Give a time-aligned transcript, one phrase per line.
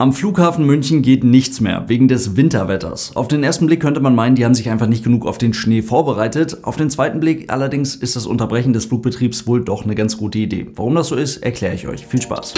[0.00, 3.16] Am Flughafen München geht nichts mehr wegen des Winterwetters.
[3.16, 5.52] Auf den ersten Blick könnte man meinen, die haben sich einfach nicht genug auf den
[5.52, 6.58] Schnee vorbereitet.
[6.62, 10.38] Auf den zweiten Blick allerdings ist das Unterbrechen des Flugbetriebs wohl doch eine ganz gute
[10.38, 10.68] Idee.
[10.76, 12.06] Warum das so ist, erkläre ich euch.
[12.06, 12.54] Viel Spaß.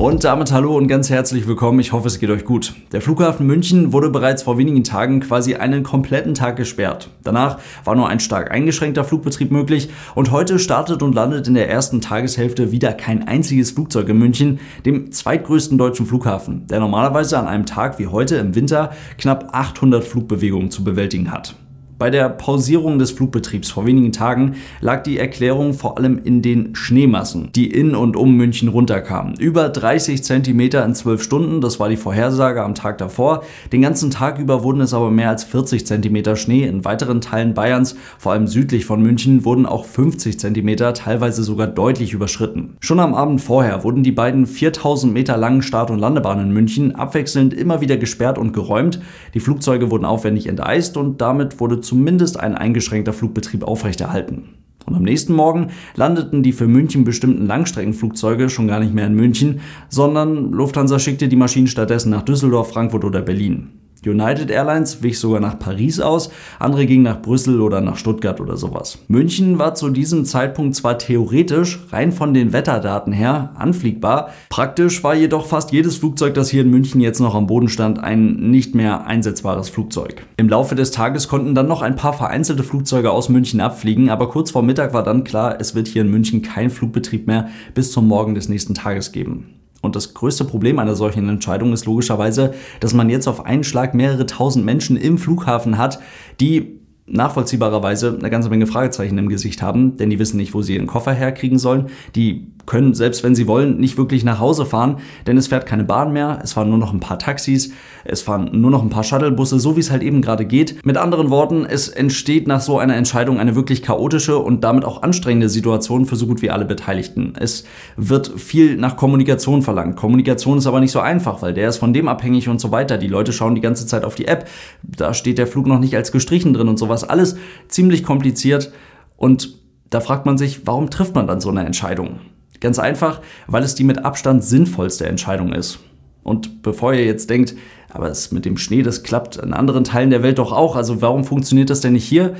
[0.00, 1.78] Und damit hallo und ganz herzlich willkommen.
[1.78, 2.72] Ich hoffe, es geht euch gut.
[2.90, 7.10] Der Flughafen München wurde bereits vor wenigen Tagen quasi einen kompletten Tag gesperrt.
[7.22, 11.68] Danach war nur ein stark eingeschränkter Flugbetrieb möglich und heute startet und landet in der
[11.68, 17.46] ersten Tageshälfte wieder kein einziges Flugzeug in München, dem zweitgrößten deutschen Flughafen, der normalerweise an
[17.46, 21.56] einem Tag wie heute im Winter knapp 800 Flugbewegungen zu bewältigen hat.
[22.00, 26.74] Bei der Pausierung des Flugbetriebs vor wenigen Tagen lag die Erklärung vor allem in den
[26.74, 29.34] Schneemassen, die in und um München runterkamen.
[29.34, 33.42] Über 30 Zentimeter in 12 Stunden, das war die Vorhersage am Tag davor.
[33.70, 36.62] Den ganzen Tag über wurden es aber mehr als 40 Zentimeter Schnee.
[36.62, 41.66] In weiteren Teilen Bayerns, vor allem südlich von München, wurden auch 50 Zentimeter, teilweise sogar
[41.66, 42.78] deutlich überschritten.
[42.80, 46.94] Schon am Abend vorher wurden die beiden 4000 Meter langen Start- und Landebahnen in München
[46.94, 49.00] abwechselnd immer wieder gesperrt und geräumt.
[49.34, 54.50] Die Flugzeuge wurden aufwendig enteist und damit wurde zumindest ein eingeschränkter Flugbetrieb aufrechterhalten.
[54.86, 59.14] Und am nächsten Morgen landeten die für München bestimmten Langstreckenflugzeuge schon gar nicht mehr in
[59.14, 63.79] München, sondern Lufthansa schickte die Maschinen stattdessen nach Düsseldorf, Frankfurt oder Berlin.
[64.06, 68.56] United Airlines wich sogar nach Paris aus, andere gingen nach Brüssel oder nach Stuttgart oder
[68.56, 68.98] sowas.
[69.08, 75.14] München war zu diesem Zeitpunkt zwar theoretisch rein von den Wetterdaten her anfliegbar, praktisch war
[75.14, 78.74] jedoch fast jedes Flugzeug, das hier in München jetzt noch am Boden stand, ein nicht
[78.74, 80.26] mehr einsetzbares Flugzeug.
[80.38, 84.28] Im Laufe des Tages konnten dann noch ein paar vereinzelte Flugzeuge aus München abfliegen, aber
[84.28, 87.92] kurz vor Mittag war dann klar, es wird hier in München keinen Flugbetrieb mehr bis
[87.92, 89.59] zum Morgen des nächsten Tages geben.
[89.80, 93.94] Und das größte Problem einer solchen Entscheidung ist logischerweise, dass man jetzt auf einen Schlag
[93.94, 96.00] mehrere tausend Menschen im Flughafen hat,
[96.38, 100.76] die nachvollziehbarerweise eine ganze Menge Fragezeichen im Gesicht haben, denn die wissen nicht, wo sie
[100.76, 101.86] ihren Koffer herkriegen sollen.
[102.14, 105.82] Die können, selbst wenn sie wollen, nicht wirklich nach Hause fahren, denn es fährt keine
[105.82, 107.72] Bahn mehr, es fahren nur noch ein paar Taxis,
[108.04, 110.86] es fahren nur noch ein paar Shuttlebusse, so wie es halt eben gerade geht.
[110.86, 115.02] Mit anderen Worten, es entsteht nach so einer Entscheidung eine wirklich chaotische und damit auch
[115.02, 117.32] anstrengende Situation für so gut wie alle Beteiligten.
[117.40, 117.64] Es
[117.96, 119.96] wird viel nach Kommunikation verlangt.
[119.96, 122.98] Kommunikation ist aber nicht so einfach, weil der ist von dem abhängig und so weiter.
[122.98, 124.48] Die Leute schauen die ganze Zeit auf die App,
[124.84, 127.02] da steht der Flug noch nicht als gestrichen drin und sowas.
[127.02, 127.34] Alles
[127.66, 128.70] ziemlich kompliziert
[129.16, 129.58] und
[129.90, 132.20] da fragt man sich, warum trifft man dann so eine Entscheidung?
[132.60, 135.80] Ganz einfach, weil es die mit Abstand sinnvollste Entscheidung ist.
[136.22, 137.54] Und bevor ihr jetzt denkt,
[137.88, 141.02] aber es mit dem Schnee, das klappt in anderen Teilen der Welt doch auch, also
[141.02, 142.34] warum funktioniert das denn nicht hier?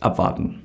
[0.00, 0.58] Abwarten.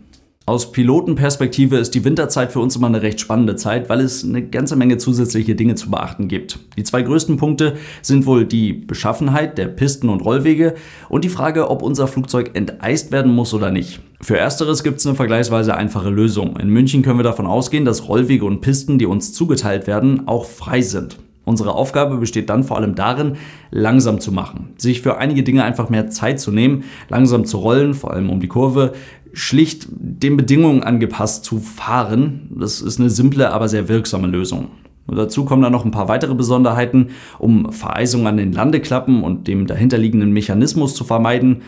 [0.47, 4.41] Aus Pilotenperspektive ist die Winterzeit für uns immer eine recht spannende Zeit, weil es eine
[4.47, 6.59] ganze Menge zusätzliche Dinge zu beachten gibt.
[6.77, 10.75] Die zwei größten Punkte sind wohl die Beschaffenheit der Pisten und Rollwege
[11.09, 13.99] und die Frage, ob unser Flugzeug enteist werden muss oder nicht.
[14.19, 16.57] Für ersteres gibt es eine vergleichsweise einfache Lösung.
[16.57, 20.45] In München können wir davon ausgehen, dass Rollwege und Pisten, die uns zugeteilt werden, auch
[20.45, 21.17] frei sind.
[21.45, 23.37] Unsere Aufgabe besteht dann vor allem darin,
[23.71, 27.93] langsam zu machen, sich für einige Dinge einfach mehr Zeit zu nehmen, langsam zu rollen,
[27.93, 28.93] vor allem um die Kurve,
[29.33, 32.49] schlicht den Bedingungen angepasst zu fahren.
[32.59, 34.69] Das ist eine simple, aber sehr wirksame Lösung.
[35.05, 39.47] Und dazu kommen dann noch ein paar weitere Besonderheiten, um Vereisung an den Landeklappen und
[39.47, 41.61] dem dahinterliegenden Mechanismus zu vermeiden.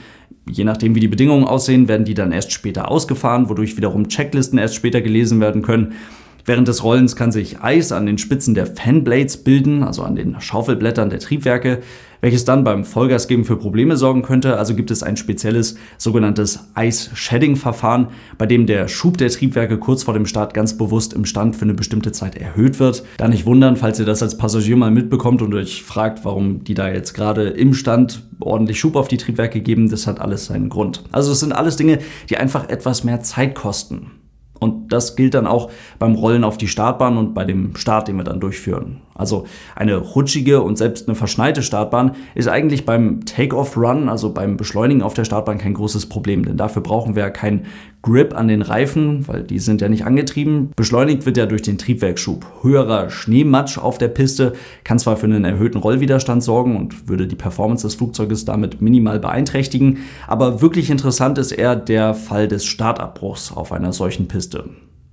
[0.52, 4.58] Je nachdem, wie die Bedingungen aussehen, werden die dann erst später ausgefahren, wodurch wiederum Checklisten
[4.58, 5.94] erst später gelesen werden können.
[6.46, 10.42] Während des Rollens kann sich Eis an den Spitzen der Fanblades bilden, also an den
[10.42, 11.82] Schaufelblättern der Triebwerke,
[12.22, 14.58] welches dann beim Vollgasgeben für Probleme sorgen könnte.
[14.58, 18.08] Also gibt es ein spezielles sogenanntes Ice-Shedding-Verfahren,
[18.38, 21.64] bei dem der Schub der Triebwerke kurz vor dem Start ganz bewusst im Stand für
[21.64, 23.04] eine bestimmte Zeit erhöht wird.
[23.18, 26.74] Da nicht wundern, falls ihr das als Passagier mal mitbekommt und euch fragt, warum die
[26.74, 29.90] da jetzt gerade im Stand ordentlich Schub auf die Triebwerke geben.
[29.90, 31.04] Das hat alles seinen Grund.
[31.12, 32.00] Also es sind alles Dinge,
[32.30, 34.12] die einfach etwas mehr Zeit kosten.
[34.60, 38.18] Und das gilt dann auch beim Rollen auf die Startbahn und bei dem Start, den
[38.18, 39.02] wir dann durchführen.
[39.20, 45.02] Also eine rutschige und selbst eine verschneite Startbahn ist eigentlich beim Take-off-Run, also beim Beschleunigen
[45.02, 47.66] auf der Startbahn, kein großes Problem, denn dafür brauchen wir ja keinen
[48.02, 50.72] Grip an den Reifen, weil die sind ja nicht angetrieben.
[50.76, 52.46] Beschleunigt wird ja durch den Triebwerkschub.
[52.62, 54.54] Höherer Schneematsch auf der Piste
[54.86, 59.20] kann zwar für einen erhöhten Rollwiderstand sorgen und würde die Performance des Flugzeuges damit minimal
[59.20, 64.70] beeinträchtigen, aber wirklich interessant ist eher der Fall des Startabbruchs auf einer solchen Piste.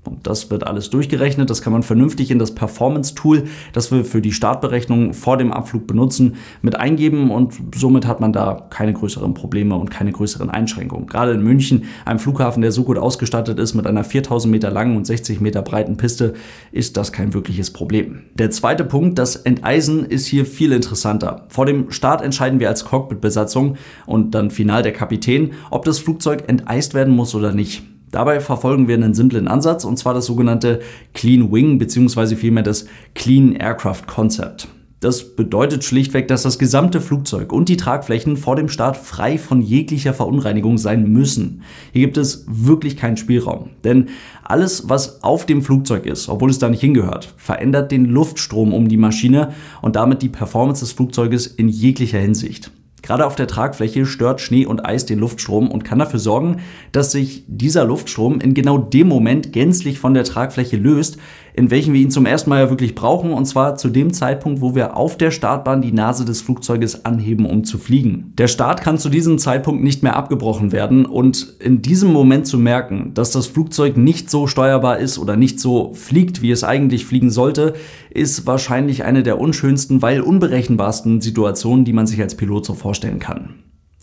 [0.06, 1.50] Und das wird alles durchgerechnet.
[1.50, 5.86] Das kann man vernünftig in das Performance-Tool, das wir für die Startberechnung vor dem Abflug
[5.86, 11.06] benutzen, mit eingeben und somit hat man da keine größeren Probleme und keine größeren Einschränkungen.
[11.06, 14.96] Gerade in München, einem Flughafen, der so gut ausgestattet ist mit einer 4000 Meter langen
[14.96, 16.34] und 60 Meter breiten Piste,
[16.72, 18.22] ist das kein wirkliches Problem.
[18.34, 21.46] Der zweite Punkt, das Enteisen, ist hier viel interessanter.
[21.48, 23.76] Vor dem Start entscheiden wir als Cockpit-Besatzung
[24.06, 27.82] und dann final der Kapitän, ob das Flugzeug enteist werden muss oder nicht.
[28.10, 30.80] Dabei verfolgen wir einen simplen Ansatz und zwar das sogenannte
[31.12, 32.36] Clean Wing bzw.
[32.36, 34.68] vielmehr das Clean Aircraft Concept.
[35.00, 39.60] Das bedeutet schlichtweg, dass das gesamte Flugzeug und die Tragflächen vor dem Start frei von
[39.60, 41.62] jeglicher Verunreinigung sein müssen.
[41.92, 43.70] Hier gibt es wirklich keinen Spielraum.
[43.84, 44.08] Denn
[44.42, 48.88] alles, was auf dem Flugzeug ist, obwohl es da nicht hingehört, verändert den Luftstrom um
[48.88, 52.70] die Maschine und damit die Performance des Flugzeuges in jeglicher Hinsicht.
[53.06, 57.12] Gerade auf der Tragfläche stört Schnee und Eis den Luftstrom und kann dafür sorgen, dass
[57.12, 61.18] sich dieser Luftstrom in genau dem Moment gänzlich von der Tragfläche löst,
[61.56, 64.60] in welchem wir ihn zum ersten Mal ja wirklich brauchen, und zwar zu dem Zeitpunkt,
[64.60, 68.34] wo wir auf der Startbahn die Nase des Flugzeuges anheben, um zu fliegen.
[68.36, 72.58] Der Start kann zu diesem Zeitpunkt nicht mehr abgebrochen werden und in diesem Moment zu
[72.58, 77.06] merken, dass das Flugzeug nicht so steuerbar ist oder nicht so fliegt, wie es eigentlich
[77.06, 77.72] fliegen sollte,
[78.10, 83.18] ist wahrscheinlich eine der unschönsten, weil unberechenbarsten Situationen, die man sich als Pilot so vorstellen
[83.18, 83.54] kann.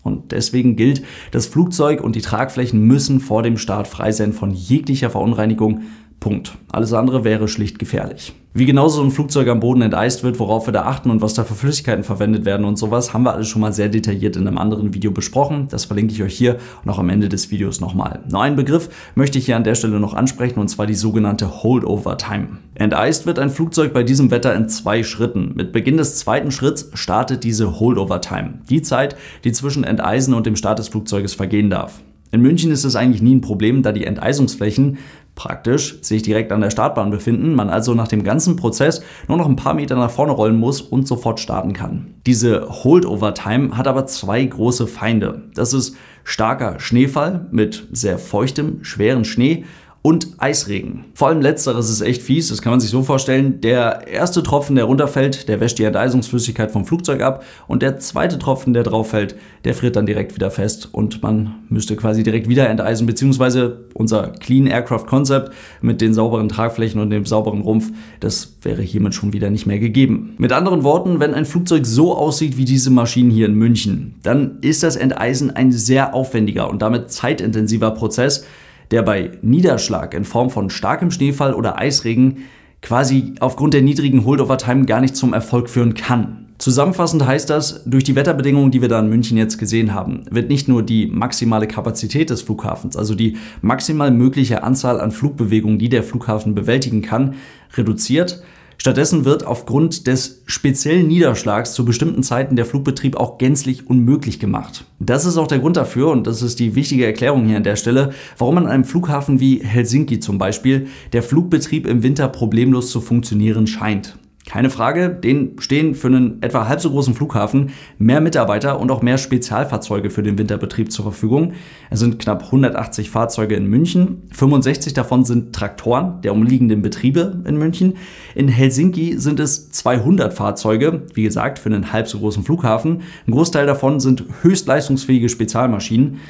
[0.04, 4.52] Und deswegen gilt, das Flugzeug und die Tragflächen müssen vor dem Start frei sein von
[4.52, 5.80] jeglicher Verunreinigung
[6.20, 6.56] Punkt.
[6.70, 8.32] Alles andere wäre schlicht gefährlich.
[8.56, 11.34] Wie genau so ein Flugzeug am Boden enteist wird, worauf wir da achten und was
[11.34, 14.46] da für Flüssigkeiten verwendet werden und sowas, haben wir alles schon mal sehr detailliert in
[14.46, 15.66] einem anderen Video besprochen.
[15.70, 18.20] Das verlinke ich euch hier und auch am Ende des Videos nochmal.
[18.30, 21.64] Nur einen Begriff möchte ich hier an der Stelle noch ansprechen und zwar die sogenannte
[21.64, 22.58] Holdover Time.
[22.76, 25.54] Enteist wird ein Flugzeug bei diesem Wetter in zwei Schritten.
[25.56, 28.60] Mit Beginn des zweiten Schritts startet diese Holdover Time.
[28.70, 32.00] Die Zeit, die zwischen Enteisen und dem Start des Flugzeuges vergehen darf.
[32.34, 34.98] In München ist es eigentlich nie ein Problem, da die Enteisungsflächen
[35.34, 39.48] praktisch sich direkt an der Startbahn befinden, man also nach dem ganzen Prozess nur noch
[39.48, 42.14] ein paar Meter nach vorne rollen muss und sofort starten kann.
[42.26, 45.42] Diese Holdover-Time hat aber zwei große Feinde.
[45.54, 49.64] Das ist starker Schneefall mit sehr feuchtem, schweren Schnee
[50.06, 51.06] und Eisregen.
[51.14, 53.62] Vor allem letzteres ist echt fies, das kann man sich so vorstellen.
[53.62, 58.38] Der erste Tropfen, der runterfällt, der wäscht die Enteisungsflüssigkeit vom Flugzeug ab und der zweite
[58.38, 59.34] Tropfen, der drauf fällt,
[59.64, 64.28] der friert dann direkt wieder fest und man müsste quasi direkt wieder enteisen, beziehungsweise unser
[64.28, 67.90] Clean Aircraft Concept mit den sauberen Tragflächen und dem sauberen Rumpf,
[68.20, 70.34] das wäre hiermit schon wieder nicht mehr gegeben.
[70.36, 74.58] Mit anderen Worten, wenn ein Flugzeug so aussieht wie diese Maschinen hier in München, dann
[74.60, 78.44] ist das Enteisen ein sehr aufwendiger und damit zeitintensiver Prozess,
[78.94, 82.44] der bei Niederschlag in Form von starkem Schneefall oder Eisregen
[82.80, 86.46] quasi aufgrund der niedrigen Holdover-Time gar nicht zum Erfolg führen kann.
[86.58, 90.48] Zusammenfassend heißt das, durch die Wetterbedingungen, die wir da in München jetzt gesehen haben, wird
[90.48, 95.88] nicht nur die maximale Kapazität des Flughafens, also die maximal mögliche Anzahl an Flugbewegungen, die
[95.88, 97.34] der Flughafen bewältigen kann,
[97.76, 98.44] reduziert,
[98.78, 104.84] Stattdessen wird aufgrund des speziellen Niederschlags zu bestimmten Zeiten der Flugbetrieb auch gänzlich unmöglich gemacht.
[104.98, 107.76] Das ist auch der Grund dafür, und das ist die wichtige Erklärung hier an der
[107.76, 113.00] Stelle, warum an einem Flughafen wie Helsinki zum Beispiel der Flugbetrieb im Winter problemlos zu
[113.00, 114.16] funktionieren scheint.
[114.46, 119.00] Keine Frage, denen stehen für einen etwa halb so großen Flughafen mehr Mitarbeiter und auch
[119.00, 121.54] mehr Spezialfahrzeuge für den Winterbetrieb zur Verfügung.
[121.88, 127.56] Es sind knapp 180 Fahrzeuge in München, 65 davon sind Traktoren der umliegenden Betriebe in
[127.56, 127.94] München.
[128.34, 133.00] In Helsinki sind es 200 Fahrzeuge, wie gesagt, für einen halb so großen Flughafen.
[133.26, 136.20] Ein Großteil davon sind höchstleistungsfähige Spezialmaschinen.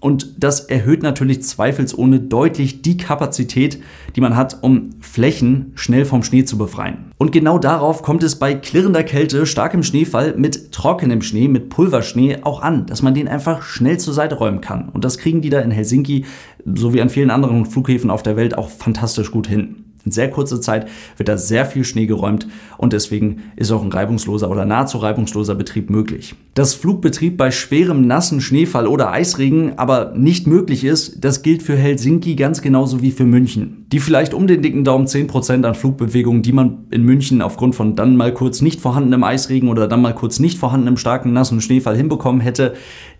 [0.00, 3.80] Und das erhöht natürlich zweifelsohne deutlich die Kapazität,
[4.14, 7.12] die man hat, um Flächen schnell vom Schnee zu befreien.
[7.16, 12.38] Und genau darauf kommt es bei klirrender Kälte, starkem Schneefall, mit trockenem Schnee, mit Pulverschnee
[12.42, 14.90] auch an, dass man den einfach schnell zur Seite räumen kann.
[14.90, 16.26] Und das kriegen die da in Helsinki,
[16.66, 19.83] sowie an vielen anderen Flughäfen auf der Welt auch fantastisch gut hin.
[20.04, 20.86] In sehr kurzer Zeit
[21.16, 22.46] wird da sehr viel Schnee geräumt
[22.76, 26.34] und deswegen ist auch ein reibungsloser oder nahezu reibungsloser Betrieb möglich.
[26.54, 31.76] Dass Flugbetrieb bei schwerem nassen Schneefall oder Eisregen aber nicht möglich ist, das gilt für
[31.76, 33.86] Helsinki ganz genauso wie für München.
[33.92, 37.96] Die vielleicht um den dicken Daumen 10% an Flugbewegungen, die man in München aufgrund von
[37.96, 41.96] dann mal kurz nicht vorhandenem Eisregen oder dann mal kurz nicht vorhandenem starken nassen Schneefall
[41.96, 42.74] hinbekommen hätte,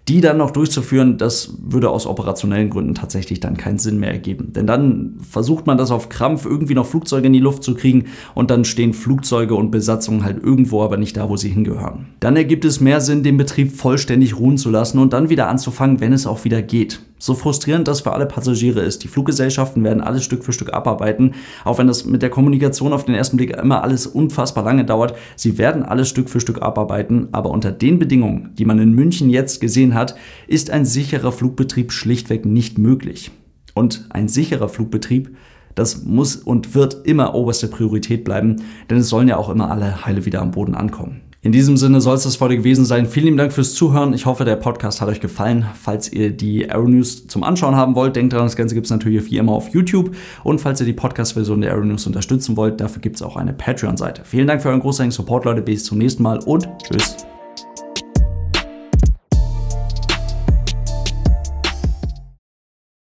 [0.09, 4.53] die dann noch durchzuführen, das würde aus operationellen Gründen tatsächlich dann keinen Sinn mehr ergeben.
[4.53, 8.05] Denn dann versucht man das auf Krampf irgendwie noch Flugzeuge in die Luft zu kriegen
[8.35, 12.07] und dann stehen Flugzeuge und Besatzungen halt irgendwo, aber nicht da, wo sie hingehören.
[12.21, 16.01] Dann ergibt es mehr Sinn, den Betrieb vollständig ruhen zu lassen und dann wieder anzufangen,
[16.01, 17.01] wenn es auch wieder geht.
[17.25, 19.03] So frustrierend das für alle Passagiere ist.
[19.03, 21.33] Die Fluggesellschaften werden alles Stück für Stück abarbeiten,
[21.65, 25.17] auch wenn das mit der Kommunikation auf den ersten Blick immer alles unfassbar lange dauert.
[25.35, 29.31] Sie werden alles Stück für Stück abarbeiten, aber unter den Bedingungen, die man in München
[29.31, 30.17] jetzt gesehen hat,
[30.49, 33.31] ist ein sicherer Flugbetrieb schlichtweg nicht möglich.
[33.73, 35.35] Und ein sicherer Flugbetrieb
[35.75, 38.57] das muss und wird immer oberste Priorität bleiben,
[38.91, 41.23] denn es sollen ja auch immer alle Heile wieder am Boden ankommen.
[41.45, 43.05] In diesem Sinne soll es das heute gewesen sein.
[43.05, 44.15] Vielen lieben Dank fürs Zuhören.
[44.15, 45.67] Ich hoffe, der Podcast hat euch gefallen.
[45.79, 49.31] Falls ihr die Aeronews zum Anschauen haben wollt, denkt dran, das Ganze gibt es natürlich
[49.31, 50.17] wie immer auf YouTube.
[50.43, 54.23] Und falls ihr die Podcast-Version der Aeronews unterstützen wollt, dafür gibt es auch eine Patreon-Seite.
[54.25, 55.61] Vielen Dank für euren großartigen Support, Leute.
[55.61, 57.15] Bis zum nächsten Mal und tschüss.